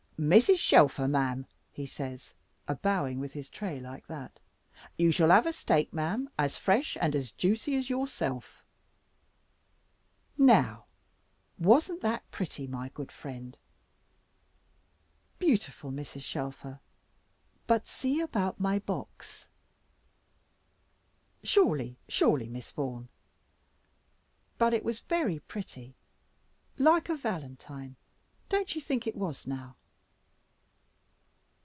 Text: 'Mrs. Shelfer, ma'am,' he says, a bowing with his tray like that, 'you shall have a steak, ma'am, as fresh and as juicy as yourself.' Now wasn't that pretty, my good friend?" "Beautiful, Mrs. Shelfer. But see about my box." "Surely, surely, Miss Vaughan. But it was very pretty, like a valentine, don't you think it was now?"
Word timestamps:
'Mrs. 0.21 0.59
Shelfer, 0.59 1.07
ma'am,' 1.07 1.47
he 1.71 1.87
says, 1.87 2.35
a 2.67 2.75
bowing 2.75 3.19
with 3.19 3.33
his 3.33 3.49
tray 3.49 3.79
like 3.79 4.05
that, 4.05 4.39
'you 4.95 5.11
shall 5.11 5.31
have 5.31 5.47
a 5.47 5.51
steak, 5.51 5.91
ma'am, 5.93 6.29
as 6.37 6.59
fresh 6.59 6.95
and 7.01 7.15
as 7.15 7.31
juicy 7.31 7.75
as 7.75 7.89
yourself.' 7.89 8.63
Now 10.37 10.85
wasn't 11.57 12.01
that 12.01 12.29
pretty, 12.29 12.67
my 12.67 12.89
good 12.89 13.11
friend?" 13.11 13.57
"Beautiful, 15.39 15.91
Mrs. 15.91 16.21
Shelfer. 16.21 16.81
But 17.65 17.87
see 17.87 18.19
about 18.21 18.59
my 18.59 18.77
box." 18.77 19.47
"Surely, 21.41 21.97
surely, 22.07 22.47
Miss 22.47 22.71
Vaughan. 22.71 23.09
But 24.59 24.71
it 24.75 24.85
was 24.85 24.99
very 24.99 25.39
pretty, 25.39 25.95
like 26.77 27.09
a 27.09 27.15
valentine, 27.15 27.95
don't 28.49 28.75
you 28.75 28.81
think 28.81 29.07
it 29.07 29.15
was 29.15 29.47
now?" 29.47 29.77